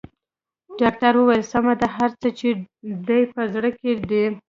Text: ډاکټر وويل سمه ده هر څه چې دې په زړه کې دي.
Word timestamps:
ډاکټر 0.79 1.13
وويل 1.17 1.43
سمه 1.53 1.73
ده 1.81 1.87
هر 1.95 2.11
څه 2.21 2.27
چې 2.39 2.47
دې 3.07 3.21
په 3.33 3.41
زړه 3.53 3.69
کې 3.79 3.91
دي. 4.09 4.23